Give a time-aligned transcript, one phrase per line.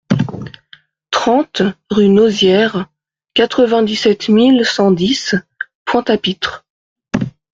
[1.11, 2.87] trente rue Nozières,
[3.35, 5.35] quatre-vingt-dix-sept mille cent dix
[5.85, 6.65] Pointe-à-Pitre